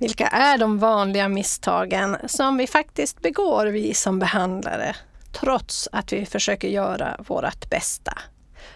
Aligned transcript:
Vilka 0.00 0.26
är 0.26 0.58
de 0.58 0.78
vanliga 0.78 1.28
misstagen 1.28 2.16
som 2.26 2.56
vi 2.56 2.66
faktiskt 2.66 3.22
begår, 3.22 3.66
vi 3.66 3.94
som 3.94 4.18
behandlare, 4.18 4.96
trots 5.32 5.88
att 5.92 6.12
vi 6.12 6.26
försöker 6.26 6.68
göra 6.68 7.16
vårt 7.28 7.70
bästa? 7.70 8.18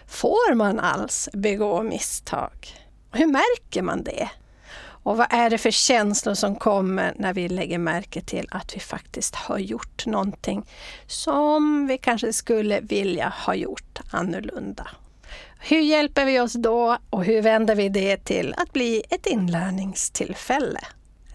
Får 0.07 0.55
man 0.55 0.79
alls 0.79 1.29
begå 1.33 1.83
misstag? 1.83 2.67
Hur 3.11 3.27
märker 3.27 3.81
man 3.81 4.03
det? 4.03 4.29
Och 5.03 5.17
vad 5.17 5.27
är 5.29 5.49
det 5.49 5.57
för 5.57 5.71
känslor 5.71 6.33
som 6.33 6.55
kommer 6.55 7.13
när 7.15 7.33
vi 7.33 7.49
lägger 7.49 7.77
märke 7.77 8.21
till 8.21 8.47
att 8.51 8.75
vi 8.75 8.79
faktiskt 8.79 9.35
har 9.35 9.57
gjort 9.57 10.05
någonting 10.05 10.65
som 11.07 11.87
vi 11.87 11.97
kanske 11.97 12.33
skulle 12.33 12.79
vilja 12.79 13.33
ha 13.45 13.55
gjort 13.55 13.99
annorlunda? 14.09 14.87
Hur 15.59 15.81
hjälper 15.81 16.25
vi 16.25 16.39
oss 16.39 16.53
då 16.53 16.97
och 17.09 17.25
hur 17.25 17.41
vänder 17.41 17.75
vi 17.75 17.89
det 17.89 18.17
till 18.17 18.55
att 18.57 18.73
bli 18.73 19.03
ett 19.09 19.25
inlärningstillfälle? 19.25 20.81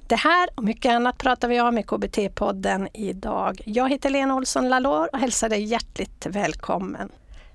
Det 0.09 0.16
här 0.16 0.48
och 0.54 0.64
mycket 0.64 0.93
annat 0.93 1.18
pratar 1.18 1.48
vi 1.48 1.61
om 1.61 1.78
i 1.78 1.82
KBT-podden 1.82 2.88
idag. 2.95 3.60
Jag 3.64 3.91
heter 3.91 4.10
Lena 4.10 4.34
Olsson 4.34 4.69
Lalor 4.69 5.09
och 5.12 5.19
hälsar 5.19 5.48
dig 5.48 5.65
hjärtligt 5.65 6.27
välkommen. 6.27 7.09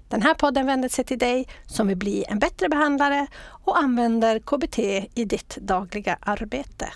Den 0.10 0.22
här 0.22 0.34
podden 0.34 0.66
vänder 0.66 0.90
sig 0.90 1.06
till 1.06 1.20
dig 1.20 1.48
som 1.66 1.88
vill 1.88 1.98
bli 1.98 2.26
en 2.28 2.40
bättre 2.40 2.70
behandlare 2.70 3.28
och 3.46 3.78
använder 3.78 4.40
KBT 4.40 4.80
i 5.16 5.26
ditt 5.26 5.56
dagliga 5.56 6.18
arbete. 6.22 6.90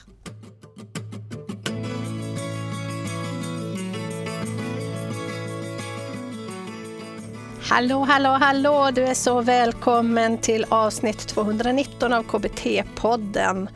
Hallå, 7.70 8.00
hallå, 8.00 8.30
hallå! 8.30 8.92
Du 8.94 9.04
är 9.04 9.14
så 9.14 9.42
välkommen 9.42 10.38
till 10.38 10.66
avsnitt 10.70 11.28
219 11.28 12.14
av 12.14 12.24
KBT-podden. 12.24 13.70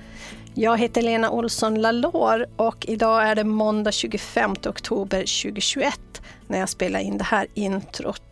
Jag 0.55 0.77
heter 0.77 1.01
Lena 1.01 1.31
Olsson 1.31 1.81
Lalor 1.81 2.45
och 2.55 2.85
idag 2.87 3.23
är 3.23 3.35
det 3.35 3.43
måndag 3.43 3.91
25 3.91 4.51
oktober 4.51 5.19
2021 5.19 6.21
när 6.47 6.59
jag 6.59 6.69
spelar 6.69 6.99
in 6.99 7.17
det 7.17 7.23
här 7.23 7.47
introt. 7.53 8.30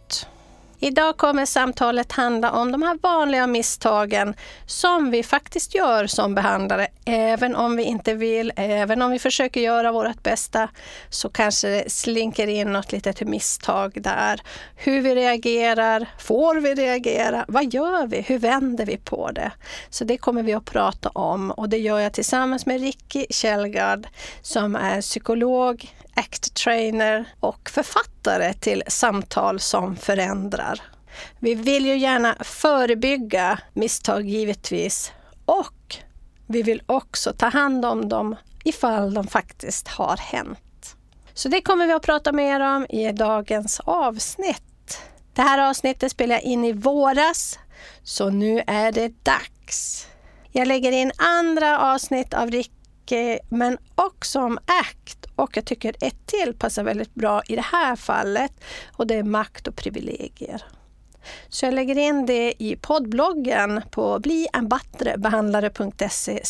Idag 0.81 1.17
kommer 1.17 1.45
samtalet 1.45 2.11
handla 2.11 2.51
om 2.51 2.71
de 2.71 2.81
här 2.81 2.97
vanliga 3.01 3.47
misstagen 3.47 4.33
som 4.65 5.11
vi 5.11 5.23
faktiskt 5.23 5.75
gör 5.75 6.07
som 6.07 6.35
behandlare. 6.35 6.87
Även 7.05 7.55
om 7.55 7.75
vi 7.75 7.83
inte 7.83 8.13
vill, 8.13 8.51
även 8.55 9.01
om 9.01 9.11
vi 9.11 9.19
försöker 9.19 9.61
göra 9.61 9.91
vårt 9.91 10.23
bästa, 10.23 10.69
så 11.09 11.29
kanske 11.29 11.67
det 11.67 11.91
slinker 11.91 12.47
in 12.47 12.73
något 12.73 12.91
litet 12.91 13.21
misstag 13.21 14.01
där. 14.01 14.41
Hur 14.75 15.01
vi 15.01 15.15
reagerar, 15.15 16.09
får 16.19 16.55
vi 16.55 16.75
reagera? 16.75 17.45
Vad 17.47 17.73
gör 17.73 18.07
vi? 18.07 18.21
Hur 18.21 18.39
vänder 18.39 18.85
vi 18.85 18.97
på 18.97 19.31
det? 19.31 19.51
Så 19.89 20.03
det 20.03 20.17
kommer 20.17 20.43
vi 20.43 20.53
att 20.53 20.65
prata 20.65 21.09
om 21.09 21.51
och 21.51 21.69
det 21.69 21.77
gör 21.77 21.99
jag 21.99 22.13
tillsammans 22.13 22.65
med 22.65 22.81
Ricky 22.81 23.25
Källgard 23.29 24.07
som 24.41 24.75
är 24.75 25.01
psykolog, 25.01 25.93
ACT 26.19 26.53
trainer 26.53 27.25
och 27.39 27.69
författare 27.69 28.53
till 28.53 28.83
Samtal 28.87 29.59
som 29.59 29.95
förändrar. 29.95 30.81
Vi 31.39 31.55
vill 31.55 31.85
ju 31.85 31.97
gärna 31.97 32.35
förebygga 32.39 33.59
misstag 33.73 34.29
givetvis 34.29 35.11
och 35.45 35.95
vi 36.47 36.63
vill 36.63 36.81
också 36.85 37.33
ta 37.33 37.47
hand 37.47 37.85
om 37.85 38.09
dem 38.09 38.35
ifall 38.63 39.13
de 39.13 39.27
faktiskt 39.27 39.87
har 39.87 40.17
hänt. 40.17 40.95
Så 41.33 41.49
det 41.49 41.61
kommer 41.61 41.87
vi 41.87 41.93
att 41.93 42.01
prata 42.01 42.31
mer 42.31 42.59
om 42.59 42.85
i 42.89 43.11
dagens 43.11 43.79
avsnitt. 43.79 45.01
Det 45.33 45.41
här 45.41 45.69
avsnittet 45.69 46.11
spelar 46.11 46.35
jag 46.35 46.43
in 46.43 46.65
i 46.65 46.71
våras, 46.71 47.59
så 48.03 48.29
nu 48.29 48.63
är 48.67 48.91
det 48.91 49.23
dags. 49.23 50.07
Jag 50.51 50.67
lägger 50.67 50.91
in 50.91 51.11
andra 51.17 51.79
avsnitt 51.93 52.33
av 52.33 52.51
Ricky, 52.51 53.39
men 53.49 53.77
också 53.95 54.39
om 54.39 54.57
ACT 54.57 55.18
och 55.39 55.57
jag 55.57 55.65
tycker 55.65 55.95
ett 56.01 56.25
till 56.25 56.53
passar 56.53 56.83
väldigt 56.83 57.15
bra 57.15 57.41
i 57.47 57.55
det 57.55 57.65
här 57.71 57.95
fallet 57.95 58.51
och 58.95 59.07
det 59.07 59.15
är 59.15 59.23
makt 59.23 59.67
och 59.67 59.75
privilegier. 59.75 60.63
Så 61.49 61.65
jag 61.65 61.73
lägger 61.73 61.97
in 61.97 62.25
det 62.25 62.63
i 62.63 62.75
poddbloggen 62.75 63.81
på 63.91 64.19
blienbattrebehandlare.se 64.19 66.43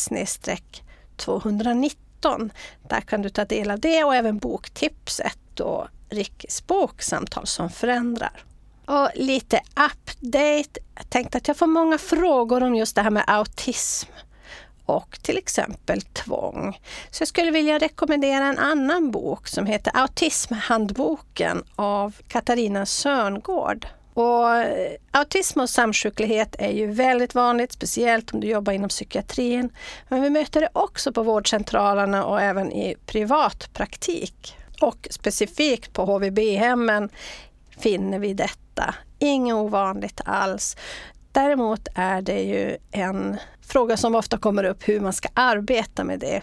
219. 1.16 2.52
Där 2.88 3.00
kan 3.00 3.22
du 3.22 3.28
ta 3.28 3.44
del 3.44 3.70
av 3.70 3.80
det 3.80 4.04
och 4.04 4.14
även 4.14 4.38
boktipset 4.38 5.60
och 5.60 5.86
Rickes 6.08 6.66
bok 6.66 7.02
Samtal 7.02 7.46
som 7.46 7.70
förändrar. 7.70 8.44
Och 8.86 9.08
lite 9.14 9.60
update. 9.70 10.80
Jag 10.94 11.10
tänkte 11.10 11.38
att 11.38 11.48
jag 11.48 11.56
får 11.56 11.66
många 11.66 11.98
frågor 11.98 12.62
om 12.62 12.74
just 12.74 12.96
det 12.96 13.02
här 13.02 13.10
med 13.10 13.24
autism 13.26 14.08
och 14.90 15.18
till 15.22 15.38
exempel 15.38 16.02
tvång. 16.02 16.80
Så 17.10 17.22
jag 17.22 17.28
skulle 17.28 17.50
vilja 17.50 17.78
rekommendera 17.78 18.44
en 18.44 18.58
annan 18.58 19.10
bok 19.10 19.48
som 19.48 19.66
heter 19.66 19.92
Autismhandboken 19.94 21.64
av 21.76 22.14
Katarina 22.28 22.86
Sörngård. 22.86 23.86
Och 24.14 24.56
eh, 24.56 24.92
autism 25.10 25.60
och 25.60 25.70
samsjuklighet 25.70 26.56
är 26.58 26.72
ju 26.72 26.86
väldigt 26.86 27.34
vanligt, 27.34 27.72
speciellt 27.72 28.34
om 28.34 28.40
du 28.40 28.46
jobbar 28.46 28.72
inom 28.72 28.88
psykiatrin. 28.88 29.70
Men 30.08 30.22
vi 30.22 30.30
möter 30.30 30.60
det 30.60 30.68
också 30.72 31.12
på 31.12 31.22
vårdcentralerna 31.22 32.24
och 32.24 32.40
även 32.40 32.72
i 32.72 32.96
privatpraktik. 33.06 34.56
Och 34.80 35.08
specifikt 35.10 35.92
på 35.92 36.04
HVB-hemmen 36.04 37.08
finner 37.78 38.18
vi 38.18 38.34
detta. 38.34 38.94
Inget 39.18 39.54
ovanligt 39.54 40.20
alls. 40.24 40.76
Däremot 41.32 41.88
är 41.94 42.22
det 42.22 42.42
ju 42.42 42.76
en 42.90 43.36
fråga 43.70 43.96
som 43.96 44.14
ofta 44.14 44.38
kommer 44.38 44.64
upp 44.64 44.88
hur 44.88 45.00
man 45.00 45.12
ska 45.12 45.28
arbeta 45.34 46.04
med 46.04 46.20
det. 46.20 46.42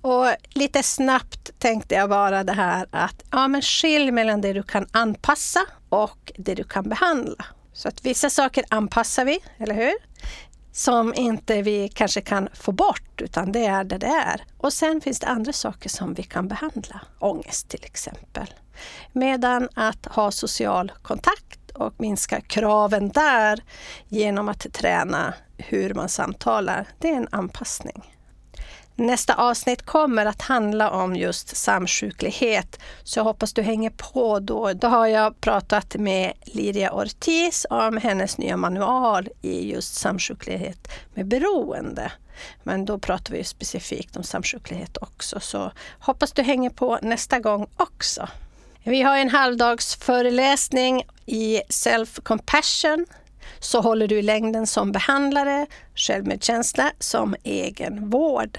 Och 0.00 0.26
lite 0.48 0.82
snabbt 0.82 1.58
tänkte 1.58 1.94
jag 1.94 2.10
bara 2.10 2.44
det 2.44 2.52
här 2.52 2.86
att 2.90 3.24
ja, 3.30 3.48
men 3.48 3.62
skilj 3.62 4.10
mellan 4.10 4.40
det 4.40 4.52
du 4.52 4.62
kan 4.62 4.86
anpassa 4.90 5.60
och 5.88 6.32
det 6.36 6.54
du 6.54 6.64
kan 6.64 6.88
behandla. 6.88 7.44
Så 7.72 7.88
att 7.88 8.04
vissa 8.04 8.30
saker 8.30 8.64
anpassar 8.70 9.24
vi, 9.24 9.38
eller 9.58 9.74
hur? 9.74 9.94
Som 10.72 11.14
inte 11.14 11.62
vi 11.62 11.88
kanske 11.88 12.20
kan 12.20 12.48
få 12.54 12.72
bort, 12.72 13.20
utan 13.22 13.52
det 13.52 13.66
är 13.66 13.84
det 13.84 13.98
det 13.98 14.06
är. 14.06 14.44
Och 14.58 14.72
sen 14.72 15.00
finns 15.00 15.20
det 15.20 15.26
andra 15.26 15.52
saker 15.52 15.88
som 15.88 16.14
vi 16.14 16.22
kan 16.22 16.48
behandla. 16.48 17.00
Ångest 17.18 17.68
till 17.68 17.84
exempel. 17.84 18.54
Medan 19.12 19.68
att 19.74 20.06
ha 20.06 20.30
social 20.30 20.92
kontakt 21.02 21.70
och 21.74 21.94
minska 21.98 22.40
kraven 22.40 23.08
där 23.08 23.62
genom 24.08 24.48
att 24.48 24.72
träna 24.72 25.34
hur 25.58 25.94
man 25.94 26.08
samtalar. 26.08 26.88
Det 26.98 27.10
är 27.10 27.16
en 27.16 27.28
anpassning. 27.32 28.12
Nästa 28.98 29.34
avsnitt 29.34 29.82
kommer 29.82 30.26
att 30.26 30.42
handla 30.42 30.90
om 30.90 31.16
just 31.16 31.56
samsjuklighet, 31.56 32.80
så 33.02 33.18
jag 33.18 33.24
hoppas 33.24 33.52
du 33.52 33.62
hänger 33.62 33.90
på 33.90 34.40
då. 34.40 34.72
Då 34.72 34.88
har 34.88 35.06
jag 35.06 35.40
pratat 35.40 35.94
med 35.94 36.32
Liria 36.44 36.92
Ortiz 36.92 37.66
om 37.70 37.96
hennes 37.96 38.38
nya 38.38 38.56
manual 38.56 39.28
i 39.42 39.70
just 39.70 39.94
samsjuklighet 39.94 40.88
med 41.14 41.26
beroende. 41.26 42.12
Men 42.62 42.84
då 42.84 42.98
pratar 42.98 43.32
vi 43.32 43.44
specifikt 43.44 44.16
om 44.16 44.22
samsjuklighet 44.22 44.96
också, 44.96 45.40
så 45.40 45.72
hoppas 45.98 46.32
du 46.32 46.42
hänger 46.42 46.70
på 46.70 46.98
nästa 47.02 47.38
gång 47.38 47.66
också. 47.76 48.28
Vi 48.84 49.02
har 49.02 49.16
en 49.16 49.30
halvdagsföreläsning 49.30 51.02
i 51.26 51.60
Self-Compassion. 51.68 53.06
Så 53.58 53.80
håller 53.80 54.08
du 54.08 54.18
i 54.18 54.22
längden 54.22 54.66
som 54.66 54.92
behandlare, 54.92 55.66
självmedkänsla 55.94 56.92
som 56.98 57.36
egenvård. 57.44 58.58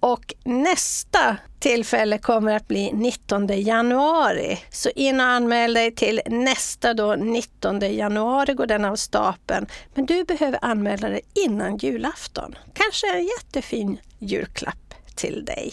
Och 0.00 0.34
nästa 0.44 1.36
tillfälle 1.58 2.18
kommer 2.18 2.56
att 2.56 2.68
bli 2.68 2.92
19 2.92 3.46
januari. 3.46 4.58
Så 4.70 4.90
in 4.90 5.20
och 5.20 5.26
anmäl 5.26 5.74
dig 5.74 5.94
till 5.94 6.20
nästa 6.26 6.94
då, 6.94 7.14
19 7.14 7.80
januari 7.80 8.54
går 8.54 8.66
den 8.66 8.84
av 8.84 8.96
stapeln. 8.96 9.66
Men 9.94 10.06
du 10.06 10.24
behöver 10.24 10.58
anmäla 10.62 11.08
dig 11.08 11.20
innan 11.34 11.76
julafton. 11.76 12.54
Kanske 12.74 13.16
en 13.16 13.24
jättefin 13.24 13.98
julklapp 14.18 14.94
till 15.14 15.44
dig. 15.44 15.72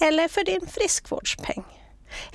Eller 0.00 0.28
för 0.28 0.44
din 0.44 0.66
friskvårdspeng. 0.66 1.64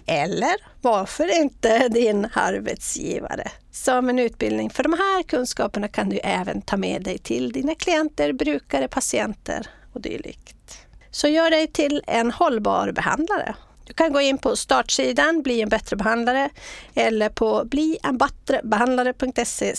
Eller 0.06 0.56
varför 0.81 1.42
inte 1.42 1.88
din 1.88 2.27
arbetsgivare? 2.33 3.51
Som 3.72 4.10
en 4.10 4.19
utbildning. 4.19 4.69
För 4.69 4.83
de 4.83 4.94
här 4.94 5.24
kunskaperna 5.24 5.88
kan 5.88 6.10
du 6.10 6.19
även 6.24 6.62
ta 6.62 6.77
med 6.77 7.04
dig 7.04 7.18
till 7.18 7.51
dina 7.51 7.75
klienter, 7.75 8.33
brukare, 8.33 8.88
patienter 8.88 9.68
och 9.94 10.01
dylikt. 10.01 10.77
Så 11.12 11.27
gör 11.27 11.50
dig 11.50 11.68
till 11.68 12.01
en 12.07 12.31
hållbar 12.31 12.92
behandlare. 12.92 13.56
Du 13.86 13.94
kan 13.94 14.13
gå 14.13 14.22
in 14.22 14.38
på 14.38 14.56
startsidan 14.56 15.42
Bli 15.42 15.62
en 15.62 15.69
bättre 15.69 15.95
behandlare 15.95 16.50
eller 16.94 17.30
på 17.30 17.66
blienbattrebehandlare.se 17.66 19.75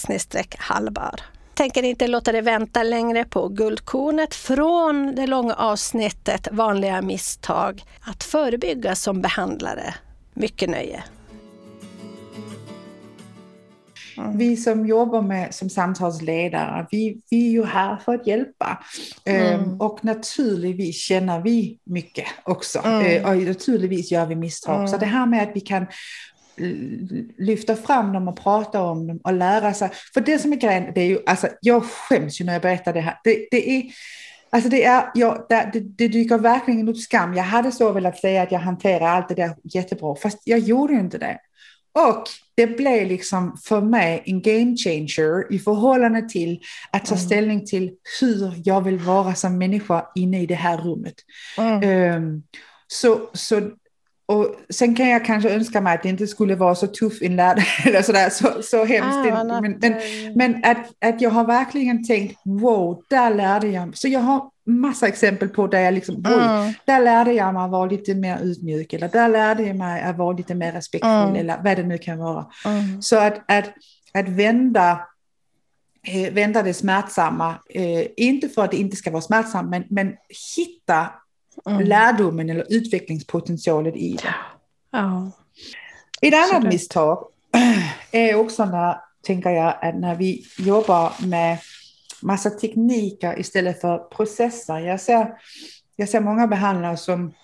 hallbar 0.59 1.21
tänker 1.57 1.83
inte 1.83 2.07
låta 2.07 2.33
dig 2.33 2.43
vänta 2.43 2.83
längre 2.83 3.25
på 3.25 3.49
guldkornet 3.49 4.35
från 4.35 5.15
det 5.15 5.27
långa 5.27 5.55
avsnittet 5.55 6.49
Vanliga 6.53 7.03
misstag 7.03 7.83
att 8.01 8.25
förebygga 8.25 8.95
som 8.95 9.23
behandlare. 9.23 9.95
Mycket 10.35 10.71
nöje! 10.71 11.05
mm. 14.19 14.39
vi 14.39 14.57
som 14.57 14.87
jobbar 14.87 15.23
med 15.23 15.55
som 15.55 15.71
samtalsledare, 15.71 16.87
vi, 16.91 17.21
vi 17.31 17.47
är 17.47 17.51
ju 17.51 17.65
här 17.65 17.97
för 17.97 18.15
att 18.15 18.27
hjälpa. 18.27 18.85
Mm. 19.25 19.61
Um, 19.61 19.81
och 19.81 20.05
naturligtvis 20.05 20.97
känner 20.97 21.41
vi 21.41 21.79
mycket 21.85 22.27
också. 22.45 22.79
Mm. 22.85 23.25
Uh, 23.25 23.31
och 23.31 23.37
naturligtvis 23.37 24.13
gör 24.13 24.27
vi 24.27 24.37
misstag. 24.37 24.91
Så 24.91 24.97
det 24.97 25.07
här 25.07 25.27
med 25.27 25.43
att 25.43 25.51
vi 25.55 25.61
kan 25.61 25.87
lyfta 27.39 27.77
fram 27.77 28.13
dem 28.13 28.29
och 28.29 28.37
prata 28.37 28.83
om 28.83 29.07
dem 29.07 29.21
och 29.25 29.33
lära 29.33 29.75
sig. 29.75 29.91
För 30.15 30.21
det 30.21 30.39
som 30.39 30.53
är 30.53 30.57
grejen, 30.57 30.93
det 30.95 31.01
är 31.01 31.07
ju, 31.07 31.19
alltså, 31.27 31.49
jag 31.61 31.85
skäms 31.85 32.41
ju 32.41 32.45
när 32.45 32.53
jag 32.53 32.63
berättar 32.63 32.93
det 32.93 33.01
här. 33.01 33.19
Det, 33.25 33.49
det 33.51 33.71
är, 33.71 33.85
alltså 34.51 34.71
det, 34.71 34.85
är, 34.85 35.11
ja, 35.15 35.47
det, 35.49 35.71
det 35.73 36.09
dyker 36.09 36.39
verkligen 36.39 36.89
upp 36.89 36.99
skam. 36.99 37.35
Jag 37.35 37.45
hade 37.45 37.73
så 37.73 37.93
velat 37.93 38.19
säga 38.19 38.43
att 38.43 38.53
jag 38.53 38.59
hanterar 38.59 39.07
allt 39.07 39.29
det 39.29 39.35
där 39.35 39.57
jättebra, 39.65 40.17
fast 40.17 40.39
jag 40.45 40.59
gjorde 40.59 40.95
inte 40.95 41.19
det. 41.19 41.39
Och 41.93 42.25
det 42.55 42.67
blev 42.67 43.07
liksom 43.09 43.57
för 43.65 43.81
mig 43.81 44.23
en 44.27 44.43
game 44.43 44.77
changer 44.77 45.53
i 45.53 45.59
förhållande 45.59 46.29
till 46.29 46.61
att 46.91 47.07
ta 47.07 47.15
mm. 47.15 47.27
ställning 47.27 47.67
till 47.67 47.93
hur 48.21 48.53
jag 48.65 48.81
vill 48.81 48.99
vara 48.99 49.35
som 49.35 49.59
människa 49.59 50.07
inne 50.15 50.43
i 50.43 50.47
det 50.47 50.55
här 50.55 50.79
rummet. 50.79 51.15
Mm. 51.59 52.17
Um, 52.17 52.43
så, 52.87 53.31
så 53.33 53.71
och 54.29 54.57
sen 54.71 54.95
kan 54.95 55.09
jag 55.09 55.25
kanske 55.25 55.51
önska 55.51 55.81
mig 55.81 55.95
att 55.95 56.03
det 56.03 56.09
inte 56.09 56.27
skulle 56.27 56.55
vara 56.55 56.75
så 56.75 56.87
tuff 56.87 57.23
inlärd 57.23 57.63
eller 57.85 58.03
sådär, 58.03 58.31
så, 58.31 58.63
så 58.63 58.85
hemskt. 58.85 59.33
Ah, 59.33 59.61
men, 59.61 59.79
men, 59.81 59.95
men, 60.35 60.65
att, 60.65 60.93
att 61.05 61.21
jag 61.21 61.31
har 61.31 61.45
verkligen 61.45 62.05
tänkt, 62.05 62.41
wow, 62.45 63.03
där 63.09 63.35
lärde 63.35 63.69
jag 63.69 63.97
Så 63.97 64.09
jag 64.09 64.21
har 64.21 64.51
massa 64.67 65.09
exempel 65.09 65.49
på 65.49 65.67
där 65.67 65.81
jag 65.81 65.95
liksom, 65.95 66.15
mm. 66.15 66.73
där 66.85 67.01
lärde 67.01 67.33
jag 67.33 67.55
mig 67.55 67.65
att 67.65 67.71
vara 67.71 67.87
lite 67.87 68.15
mer 68.15 68.39
utmjuk, 68.43 68.93
eller 68.93 69.09
där 69.09 69.29
lärde 69.29 69.63
jag 69.63 69.77
mig 69.77 70.03
att 70.03 70.17
vara 70.17 70.37
lite 70.37 70.55
mer 70.55 70.73
respektfull, 70.73 71.13
mm. 71.13 71.37
eller 71.37 71.57
vad 71.65 71.77
det 71.77 71.83
nu 71.83 71.99
kan 71.99 72.19
vara. 72.19 72.47
Mm. 72.65 73.03
Så 73.03 73.19
att, 73.19 73.35
att, 73.49 73.65
att 74.15 74.29
vända 74.29 75.01
eh, 76.07 76.33
vända 76.33 76.63
det 76.63 76.75
smärtsamma, 76.75 77.55
eh, 77.71 78.07
inte 78.17 78.49
för 78.49 78.65
att 78.65 78.71
det 78.71 78.77
inte 78.77 78.97
ska 78.97 79.11
vara 79.11 79.23
smärtsamt, 79.23 79.71
men, 79.71 79.85
men 79.91 80.15
hitta 80.57 81.07
mm. 81.67 81.83
lärdomen 81.87 82.51
eller 82.51 82.67
utvecklingspotentialen 82.69 83.95
i 83.95 84.17
det. 84.23 84.35
Ja. 84.91 85.31
Ett 86.23 86.35
annat 86.35 86.63
det... 86.63 86.69
misstag 86.69 87.29
är 88.11 88.35
också 88.35 88.65
när, 88.65 88.97
tänker 89.23 89.51
jag, 89.51 89.75
att 89.83 89.95
när 89.95 90.15
vi 90.15 90.45
jobbar 90.59 91.27
med 91.27 91.59
massa 92.23 92.51
tekniker 92.51 93.41
istället 93.41 93.81
för 93.81 93.99
processer. 93.99 94.79
Jag 94.79 95.01
ser, 95.01 95.33
jag 95.97 96.09
ser 96.09 96.21
många 96.21 96.47
behandlare 96.47 96.97
som 96.97 97.35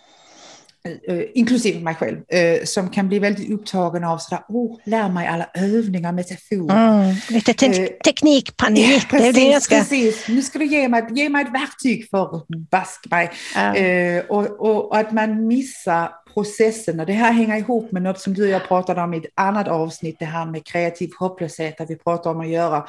inklusive 1.34 1.80
mig 1.80 1.94
själv, 1.94 2.16
uh, 2.16 2.64
som 2.64 2.90
kan 2.90 3.08
bli 3.08 3.18
väldigt 3.18 3.50
upptagen 3.50 4.04
av 4.04 4.18
sådär, 4.18 4.44
oh, 4.48 4.78
lär 4.84 5.08
mig 5.08 5.26
alla 5.26 5.46
övningar, 5.54 6.12
metaforer. 6.12 7.02
Mm, 7.02 7.16
lite 7.30 7.54
te 7.54 7.82
uh, 7.82 7.88
teknikpanik. 8.04 8.86
Ja, 8.86 9.00
precis, 9.10 9.34
det 9.34 9.52
det 9.52 9.60
ska... 9.60 9.76
precis. 9.76 10.28
Nu 10.28 10.42
ska 10.42 10.58
du 10.58 10.64
ge 10.64 10.88
mig, 10.88 11.06
ge 11.10 11.28
mig 11.28 11.44
ett 11.44 11.52
verktyg 11.52 12.08
för 12.10 12.42
bask 12.70 13.10
mig. 13.10 13.30
Mm. 13.56 14.24
Och, 14.28 14.60
och, 14.60 14.90
och, 14.90 14.98
att 14.98 15.12
man 15.12 15.46
missar 15.46 16.10
processen, 16.34 17.00
och 17.00 17.06
det 17.06 17.12
här 17.12 17.32
hänger 17.32 17.56
ihop 17.56 17.92
med 17.92 18.02
något 18.02 18.20
som 18.20 18.34
du 18.34 18.42
och 18.42 18.48
jag 18.48 18.68
pratade 18.68 19.02
om 19.02 19.14
i 19.14 19.16
ett 19.16 19.32
annat 19.34 19.68
avsnitt, 19.68 20.16
det 20.18 20.24
här 20.24 20.46
med 20.46 20.66
kreativ 20.66 21.10
hopplöshet, 21.18 21.78
där 21.78 21.86
vi 21.86 21.96
pratar 21.96 22.30
om 22.30 22.40
att 22.40 22.48
göra 22.48 22.86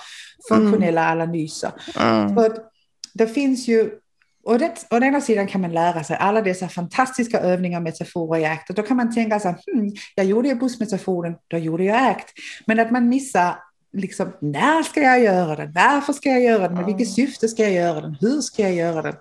funktionella 0.49 1.01
mm. 1.01 1.11
analyser. 1.11 1.71
Mm. 1.99 2.35
För 2.35 2.45
att 2.45 2.71
det 3.13 3.27
finns 3.27 3.67
ju 3.67 3.91
och 4.45 4.59
det, 4.59 4.85
å 4.91 4.97
ena 4.97 5.21
sidan 5.21 5.47
kan 5.47 5.61
man 5.61 5.71
lära 5.71 6.03
sig 6.03 6.17
alla 6.19 6.41
dessa 6.41 6.69
fantastiska 6.69 7.39
övningar, 7.39 7.79
och 7.79 7.83
metaforer 7.83 8.41
i 8.41 8.45
ACT. 8.45 8.69
Och 8.69 8.75
då 8.75 8.83
kan 8.83 8.97
man 8.97 9.13
tänka 9.13 9.39
så 9.39 9.47
här, 9.47 9.57
hmm, 9.73 9.91
jag 10.15 10.25
gjorde 10.25 10.47
ju 10.47 10.55
bussmetaforen, 10.55 11.35
då 11.47 11.57
gjorde 11.57 11.83
jag 11.83 12.09
ACT. 12.09 12.29
Men 12.67 12.79
att 12.79 12.91
man 12.91 13.09
missar 13.09 13.55
liksom, 13.93 14.33
när 14.39 14.83
ska 14.83 15.01
jag 15.01 15.19
göra 15.23 15.55
den? 15.55 15.71
Varför 15.71 16.13
ska 16.13 16.29
jag 16.29 16.41
göra 16.41 16.67
den? 16.67 16.73
Med 16.73 16.85
vilket 16.85 17.13
syfte 17.13 17.47
ska 17.47 17.63
jag 17.63 17.71
göra 17.71 18.01
den? 18.01 18.17
Hur 18.21 18.41
ska 18.41 18.61
jag 18.61 18.73
göra 18.73 19.01
den? 19.01 19.15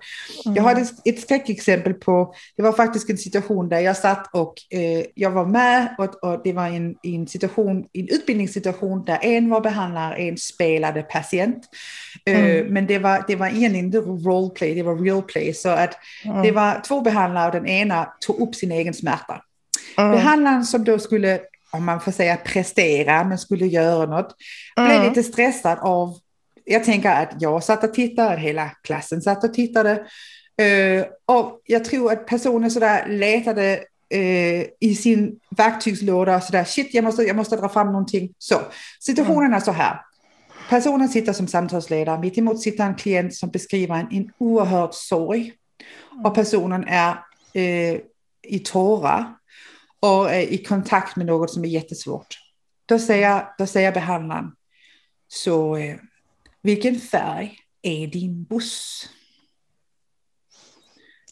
Mm. 0.45 0.55
Jag 0.55 0.63
hade 0.63 0.85
ett 1.05 1.21
skräckexempel 1.21 1.93
på, 1.93 2.33
det 2.55 2.63
var 2.63 2.71
faktiskt 2.71 3.09
en 3.09 3.17
situation 3.17 3.69
där 3.69 3.79
jag 3.79 3.97
satt 3.97 4.35
och 4.35 4.53
eh, 4.69 5.05
jag 5.15 5.31
var 5.31 5.45
med 5.45 5.95
och, 5.97 6.23
och 6.23 6.41
det 6.43 6.53
var 6.53 6.67
en, 6.67 6.95
en, 7.03 7.27
situation, 7.27 7.85
en 7.93 8.07
utbildningssituation 8.07 9.05
där 9.05 9.19
en 9.21 9.49
var 9.49 9.61
behandlare, 9.61 10.15
en 10.15 10.37
spelade 10.37 11.01
patient. 11.03 11.63
Eh, 12.25 12.39
mm. 12.39 12.73
men 12.73 12.87
det 12.87 12.99
var, 12.99 13.23
det 13.27 13.35
var 13.35 13.47
egentligen 13.47 13.85
inte 13.85 13.97
roleplay, 13.97 14.75
det 14.75 14.83
var 14.83 14.97
real 14.97 15.21
play. 15.21 15.53
Så 15.53 15.69
att 15.69 15.97
mm. 16.25 16.41
det 16.41 16.51
var 16.51 16.81
två 16.87 17.01
behandlare 17.01 17.45
och 17.45 17.53
den 17.53 17.67
ena 17.67 18.07
tog 18.19 18.39
upp 18.39 18.55
sin 18.55 18.71
egen 18.71 18.93
smärta. 18.93 19.41
Mm. 19.97 20.11
Behandlaren 20.11 20.65
som 20.65 20.83
då 20.83 20.99
skulle 20.99 21.39
om 21.73 21.85
man 21.85 22.01
får 22.01 22.11
säga 22.11 22.37
prestera, 22.37 23.23
men 23.23 23.37
skulle 23.37 23.67
göra 23.67 24.05
något. 24.05 24.35
Jag 24.75 24.85
blev 24.85 24.97
mm. 24.97 25.09
lite 25.09 25.23
stressad 25.23 25.77
av, 25.81 26.17
jag 26.65 26.83
tänker 26.83 27.09
att 27.09 27.33
jag 27.39 27.63
satt 27.63 27.83
och 27.83 27.93
tittade, 27.93 28.37
hela 28.37 28.69
klassen 28.69 29.21
satt 29.21 29.43
och 29.43 29.53
tittade. 29.53 29.91
Uh, 30.61 31.05
och 31.25 31.61
jag 31.65 31.85
tror 31.85 32.11
att 32.11 32.25
personen 32.25 32.71
sådär 32.71 33.07
letade 33.07 33.83
uh, 34.15 34.63
i 34.79 34.95
sin 34.95 35.39
verktygslåda, 35.57 36.41
sådär, 36.41 36.63
shit, 36.63 36.93
jag 36.93 37.03
måste, 37.03 37.23
jag 37.23 37.35
måste 37.35 37.55
dra 37.55 37.69
fram 37.69 37.87
någonting. 37.87 38.33
Så, 38.37 38.61
situationen 38.99 39.45
mm. 39.45 39.53
är 39.53 39.59
så 39.59 39.71
här. 39.71 40.01
Personen 40.69 41.09
sitter 41.09 41.33
som 41.33 41.47
samtalsledare, 41.47 42.19
mitt 42.19 42.37
emot 42.37 42.61
sitter 42.61 42.83
en 42.85 42.95
klient 42.95 43.35
som 43.35 43.49
beskriver 43.49 43.95
en, 43.95 44.07
en 44.11 44.31
oerhörd 44.37 44.93
sorg. 44.93 45.53
Och 46.09 46.19
mm. 46.19 46.33
personen 46.33 46.83
är 46.87 47.11
uh, 47.55 47.99
i 48.43 48.59
tårar 48.59 49.33
och 50.03 50.31
är 50.31 50.41
i 50.41 50.63
kontakt 50.63 51.15
med 51.15 51.25
något 51.25 51.51
som 51.51 51.63
är 51.63 51.69
jättesvårt. 51.69 52.37
Då 52.85 52.99
säger, 52.99 53.47
då 53.57 53.67
säger 53.67 53.91
behandlaren, 53.91 54.51
så 55.27 55.75
eh, 55.75 55.97
vilken 56.61 56.99
färg 56.99 57.57
är 57.81 58.07
din 58.07 58.43
buss? 58.43 59.09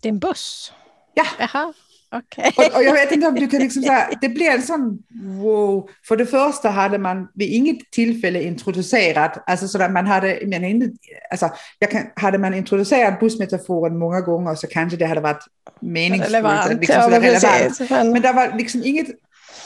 Din 0.02 0.20
buss? 0.20 0.74
Ja. 1.14 1.26
Jaha. 1.40 1.74
Okay. 2.16 2.52
Och, 2.58 2.76
och, 2.76 2.84
jag 2.84 2.94
vet 2.94 3.12
inte 3.12 3.28
om 3.28 3.36
du 3.36 3.48
kan 3.48 3.60
liksom 3.60 3.84
säga, 3.84 4.10
det 4.22 4.30
blir 4.30 4.50
en 4.50 4.62
sån 4.62 5.00
wow. 5.24 5.90
För 6.08 6.18
det 6.18 6.26
första 6.26 6.70
hade 6.70 6.98
man 6.98 7.28
vid 7.34 7.50
inget 7.54 7.92
tillfälle 7.92 8.44
introducerat, 8.44 9.44
alltså 9.50 9.68
sådär 9.68 9.90
man 9.90 10.08
hade, 10.08 10.40
men 10.46 10.64
inte, 10.64 10.98
alltså, 11.32 11.50
jag 11.80 11.92
kan, 11.92 12.02
hade 12.16 12.38
man 12.38 12.54
introducerat 12.54 13.20
bussmetaforen 13.20 13.98
många 13.98 14.22
gånger 14.22 14.56
så 14.56 14.68
kanske 14.68 14.98
det 14.98 15.06
hade 15.06 15.22
varit 15.22 15.46
meningsfullt. 15.80 16.34
Relevant, 16.34 16.80
liksom 16.80 16.96
ja, 16.96 17.22
relevant. 17.22 17.80
men 17.90 18.22
det 18.22 18.34
var 18.34 18.58
liksom 18.58 18.82
inget 18.84 19.08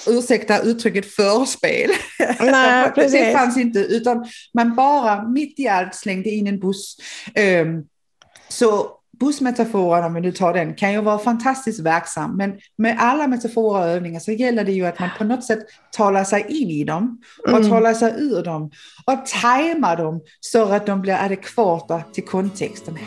ursäkta 0.07 0.59
uttrycket 0.59 1.15
förspel. 1.15 1.89
Nej, 2.39 2.91
det 2.95 3.33
fanns 3.33 3.57
inte, 3.57 3.79
utan 3.79 4.25
man 4.53 4.75
bara 4.75 5.27
mitt 5.27 5.59
i 5.59 5.67
allt 5.67 5.95
slängde 5.95 6.29
in 6.29 6.47
en 6.47 6.59
buss. 6.59 6.97
Um, 7.61 7.85
så 8.49 8.89
bussmetaforen, 9.19 10.03
om 10.03 10.13
vi 10.13 10.21
nu 10.21 10.31
tar 10.31 10.53
den, 10.53 10.75
kan 10.75 10.93
ju 10.93 11.01
vara 11.01 11.17
fantastiskt 11.17 11.79
verksam. 11.79 12.37
Men 12.37 12.59
med 12.77 12.97
alla 12.99 13.27
metaforer 13.27 13.81
och 13.81 13.87
övningar 13.87 14.19
så 14.19 14.31
gäller 14.31 14.63
det 14.63 14.71
ju 14.71 14.85
att 14.85 14.99
man 14.99 15.09
på 15.17 15.23
något 15.23 15.43
sätt 15.43 15.59
talar 15.91 16.23
sig 16.23 16.45
in 16.47 16.69
i 16.69 16.83
dem 16.83 17.21
och 17.43 17.57
mm. 17.57 17.69
talar 17.69 17.93
sig 17.93 18.13
ur 18.17 18.43
dem 18.43 18.71
och 19.05 19.25
tajmar 19.25 19.97
dem 19.97 20.21
så 20.39 20.63
att 20.63 20.85
de 20.85 21.01
blir 21.01 21.13
adekvata 21.13 22.01
till 22.13 22.25
kontexten. 22.25 22.97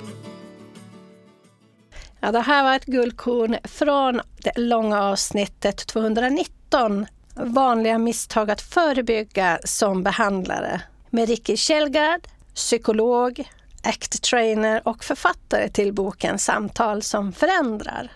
Ja, 2.20 2.32
det 2.32 2.40
här 2.40 2.64
var 2.64 2.76
ett 2.76 2.86
guldkorn 2.86 3.56
från 3.64 4.20
det 4.42 4.52
långa 4.58 5.02
avsnittet 5.02 5.86
219 5.86 7.06
Vanliga 7.40 7.98
misstag 7.98 8.50
att 8.50 8.60
förebygga 8.60 9.58
som 9.64 10.02
behandlare 10.02 10.80
med 11.10 11.28
Ricky 11.28 11.56
Källgard, 11.56 12.20
psykolog, 12.54 13.48
ACT-trainer 13.88 14.80
och 14.84 15.04
författare 15.04 15.68
till 15.68 15.92
boken 15.92 16.38
Samtal 16.38 17.02
som 17.02 17.32
förändrar. 17.32 18.12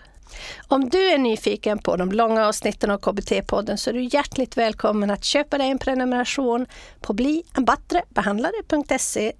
Om 0.67 0.89
du 0.89 1.09
är 1.09 1.17
nyfiken 1.17 1.79
på 1.79 1.95
de 1.95 2.11
långa 2.11 2.47
avsnitten 2.47 2.91
av 2.91 2.99
KBT-podden 2.99 3.77
så 3.77 3.89
är 3.89 3.93
du 3.93 4.03
hjärtligt 4.03 4.57
välkommen 4.57 5.11
att 5.11 5.23
köpa 5.23 5.57
dig 5.57 5.69
en 5.69 5.79
prenumeration 5.79 6.65
på 7.01 7.13
bliambattrebehandlare.se 7.13 9.31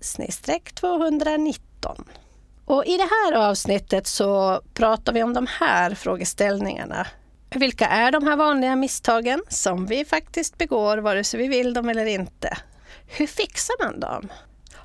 219. 0.73 2.05
Och 2.65 2.85
I 2.85 2.97
det 2.97 3.09
här 3.11 3.33
avsnittet 3.49 4.07
så 4.07 4.61
pratar 4.73 5.13
vi 5.13 5.23
om 5.23 5.33
de 5.33 5.47
här 5.59 5.95
frågeställningarna. 5.95 7.07
Vilka 7.49 7.87
är 7.87 8.11
de 8.11 8.27
här 8.27 8.35
vanliga 8.35 8.75
misstagen 8.75 9.43
som 9.49 9.85
vi 9.85 10.05
faktiskt 10.05 10.57
begår 10.57 10.97
vare 10.97 11.23
sig 11.23 11.39
vi 11.39 11.47
vill 11.47 11.73
dem 11.73 11.89
eller 11.89 12.05
inte? 12.05 12.57
Hur 13.07 13.27
fixar 13.27 13.85
man 13.85 13.99
dem? 13.99 14.29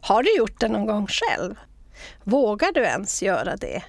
Har 0.03 0.23
du 0.23 0.37
gjort 0.37 0.61
det 0.61 0.69
någon 0.69 0.87
gång 0.87 1.07
själv? 1.07 1.55
Vågar 2.25 2.73
du 2.73 2.81
ens 2.81 3.23
göra 3.23 3.57
det? 3.57 3.83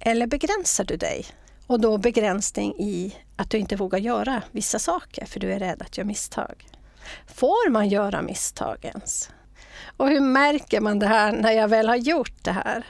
Eller 0.00 0.26
begränsar 0.26 0.84
du 0.84 0.96
dig? 0.96 1.26
Och 1.66 1.80
då 1.80 1.98
begränsning 1.98 2.74
i 2.78 3.16
att 3.36 3.50
du 3.50 3.58
inte 3.58 3.76
vågar 3.76 3.98
göra 3.98 4.42
vissa 4.50 4.78
saker 4.78 5.26
för 5.26 5.40
du 5.40 5.52
är 5.52 5.58
rädd 5.58 5.82
att 5.82 5.98
göra 5.98 6.06
misstag. 6.06 6.66
Får 7.26 7.70
man 7.70 7.88
göra 7.88 8.22
misstag 8.22 8.76
ens? 8.82 9.30
Och 9.96 10.08
hur 10.08 10.20
märker 10.20 10.80
man 10.80 10.98
det 10.98 11.06
här 11.06 11.32
när 11.32 11.52
jag 11.52 11.68
väl 11.68 11.88
har 11.88 11.96
gjort 11.96 12.44
det 12.44 12.52
här? 12.52 12.86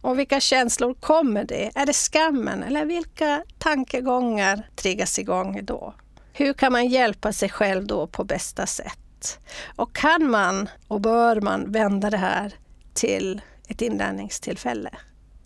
Och 0.00 0.18
vilka 0.18 0.40
känslor 0.40 0.94
kommer 0.94 1.44
det? 1.44 1.70
Är 1.74 1.86
det 1.86 1.92
skammen 1.92 2.62
eller 2.62 2.84
vilka 2.84 3.42
tankegångar 3.58 4.68
triggas 4.76 5.18
igång 5.18 5.64
då? 5.64 5.94
Hur 6.32 6.52
kan 6.52 6.72
man 6.72 6.86
hjälpa 6.86 7.32
sig 7.32 7.48
själv 7.48 7.86
då 7.86 8.06
på 8.06 8.24
bästa 8.24 8.66
sätt? 8.66 8.98
Sätt. 9.24 9.40
Och 9.76 9.96
kan 9.96 10.30
man 10.30 10.68
och 10.88 11.00
bör 11.00 11.40
man 11.40 11.72
vända 11.72 12.10
det 12.10 12.16
här 12.16 12.54
till 12.94 13.40
ett 13.68 13.82
inlärningstillfälle? 13.82 14.90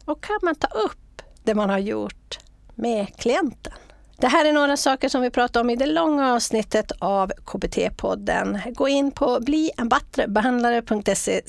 Och 0.05 0.23
kan 0.23 0.39
man 0.43 0.55
ta 0.55 0.67
upp 0.67 1.23
det 1.45 1.55
man 1.55 1.71
har 1.71 1.79
gjort 1.79 2.39
med 2.75 3.19
klienten? 3.19 3.73
Det 4.17 4.29
här 4.29 4.45
är 4.45 4.53
några 4.53 4.77
saker 4.77 5.09
som 5.09 5.23
vi 5.23 5.31
pratar 5.31 5.61
om 5.61 5.71
i 5.71 5.77
det 5.77 5.87
långa 5.87 6.35
avsnittet 6.35 6.93
av 6.99 7.33
KBT-podden. 7.45 8.75
Gå 8.75 8.89
in 8.89 9.13
på 9.13 9.41
blienbattrebehandlare.se 9.41 11.43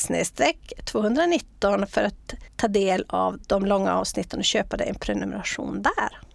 219 0.86 1.88
för 1.88 2.04
att 2.04 2.34
ta 2.56 2.68
del 2.68 3.06
av 3.08 3.40
de 3.48 3.66
långa 3.66 3.94
avsnitten 3.94 4.40
och 4.40 4.46
köpa 4.46 4.78
dig 4.78 4.90
en 4.90 4.96
prenumeration 4.96 5.82
där. 5.82 6.31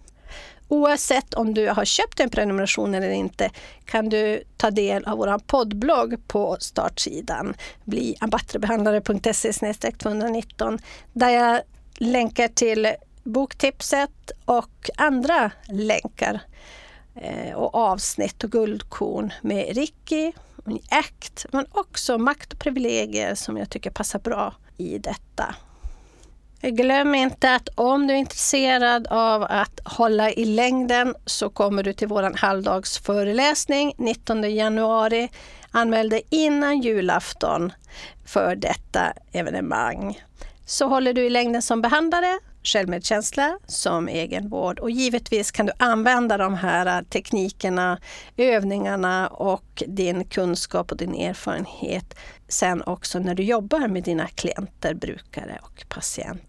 Oavsett 0.67 1.33
om 1.33 1.53
du 1.53 1.67
har 1.69 1.85
köpt 1.85 2.19
en 2.19 2.29
prenumeration 2.29 2.93
eller 2.93 3.09
inte 3.09 3.49
kan 3.85 4.09
du 4.09 4.43
ta 4.57 4.71
del 4.71 5.05
av 5.05 5.17
vår 5.17 5.39
poddblogg 5.39 6.27
på 6.27 6.57
startsidan 6.59 7.53
bliambattrebehandlare.se 7.83 9.73
219 9.91 10.79
där 11.13 11.29
jag 11.29 11.61
länkar 11.97 12.47
till 12.47 12.93
boktipset 13.23 14.31
och 14.45 14.89
andra 14.97 15.51
länkar 15.69 16.41
eh, 17.15 17.53
och 17.53 17.75
avsnitt 17.75 18.43
och 18.43 18.51
guldkorn 18.51 19.33
med 19.41 19.75
Ricky, 19.75 20.31
ACT, 20.89 21.45
men 21.51 21.65
också 21.71 22.17
makt 22.17 22.53
och 22.53 22.59
privilegier 22.59 23.35
som 23.35 23.57
jag 23.57 23.69
tycker 23.69 23.89
passar 23.89 24.19
bra 24.19 24.53
i 24.77 24.97
detta. 24.97 25.55
Glöm 26.61 27.15
inte 27.15 27.55
att 27.55 27.69
om 27.75 28.07
du 28.07 28.13
är 28.13 28.17
intresserad 28.17 29.07
av 29.07 29.43
att 29.43 29.79
hålla 29.83 30.31
i 30.31 30.45
längden 30.45 31.15
så 31.25 31.49
kommer 31.49 31.83
du 31.83 31.93
till 31.93 32.07
vår 32.07 32.37
halvdagsföreläsning 32.37 33.93
19 33.97 34.55
januari. 34.55 35.29
Anmäl 35.71 36.09
dig 36.09 36.21
innan 36.29 36.81
julafton 36.81 37.71
för 38.25 38.55
detta 38.55 39.13
evenemang. 39.31 40.21
Så 40.65 40.87
håller 40.87 41.13
du 41.13 41.25
i 41.25 41.29
längden 41.29 41.61
som 41.61 41.81
behandlare 41.81 42.39
självmedkänsla 42.63 43.59
som 43.65 44.07
egenvård. 44.07 44.79
Och 44.79 44.91
givetvis 44.91 45.51
kan 45.51 45.65
du 45.65 45.71
använda 45.77 46.37
de 46.37 46.53
här 46.53 47.03
teknikerna, 47.03 47.99
övningarna 48.37 49.27
och 49.27 49.83
din 49.87 50.25
kunskap 50.25 50.91
och 50.91 50.97
din 50.97 51.15
erfarenhet 51.15 52.15
sen 52.47 52.83
också 52.83 53.19
när 53.19 53.35
du 53.35 53.43
jobbar 53.43 53.87
med 53.87 54.03
dina 54.03 54.27
klienter, 54.27 54.93
brukare 54.93 55.59
och 55.61 55.85
patienter. 55.89 56.46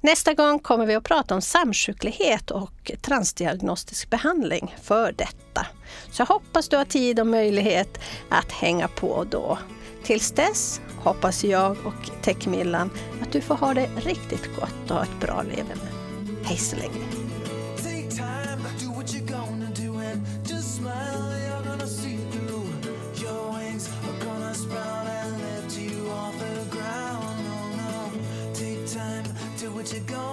Nästa 0.00 0.34
gång 0.34 0.58
kommer 0.58 0.86
vi 0.86 0.94
att 0.94 1.04
prata 1.04 1.34
om 1.34 1.42
samsjuklighet 1.42 2.50
och 2.50 2.90
transdiagnostisk 3.00 4.10
behandling 4.10 4.74
för 4.82 5.12
detta. 5.12 5.66
Så 6.10 6.20
jag 6.20 6.26
hoppas 6.26 6.68
du 6.68 6.76
har 6.76 6.84
tid 6.84 7.20
och 7.20 7.26
möjlighet 7.26 7.98
att 8.30 8.52
hänga 8.52 8.88
på 8.88 9.24
då. 9.30 9.58
Tills 10.04 10.30
dess 10.30 10.80
hoppas 10.96 11.44
jag 11.44 11.76
och 11.86 12.22
Techmillan 12.22 12.90
att 13.22 13.32
du 13.32 13.40
får 13.40 13.54
ha 13.54 13.74
det 13.74 13.88
riktigt 13.96 14.56
gott 14.56 14.90
och 14.90 14.96
ha 14.96 15.02
ett 15.02 15.20
bra 15.20 15.42
leverne. 15.42 15.88
Hej 16.44 16.56
så 16.56 16.76
länge! 16.76 17.21
to 29.92 30.00
go. 30.00 30.31